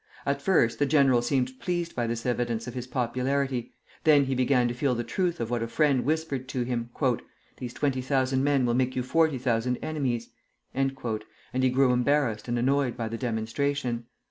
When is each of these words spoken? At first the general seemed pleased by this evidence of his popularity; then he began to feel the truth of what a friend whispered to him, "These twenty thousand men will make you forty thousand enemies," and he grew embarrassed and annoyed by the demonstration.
At 0.25 0.41
first 0.41 0.79
the 0.79 0.87
general 0.87 1.21
seemed 1.21 1.59
pleased 1.59 1.95
by 1.95 2.07
this 2.07 2.25
evidence 2.25 2.65
of 2.65 2.73
his 2.73 2.87
popularity; 2.87 3.75
then 4.03 4.23
he 4.23 4.33
began 4.33 4.67
to 4.67 4.73
feel 4.73 4.95
the 4.95 5.03
truth 5.03 5.39
of 5.39 5.51
what 5.51 5.61
a 5.61 5.67
friend 5.67 6.05
whispered 6.05 6.47
to 6.47 6.63
him, 6.63 6.89
"These 7.57 7.73
twenty 7.75 8.01
thousand 8.01 8.43
men 8.43 8.65
will 8.65 8.73
make 8.73 8.95
you 8.95 9.03
forty 9.03 9.37
thousand 9.37 9.77
enemies," 9.77 10.29
and 10.73 10.97
he 11.53 11.69
grew 11.69 11.91
embarrassed 11.93 12.47
and 12.47 12.57
annoyed 12.57 12.97
by 12.97 13.09
the 13.09 13.17
demonstration. 13.19 14.07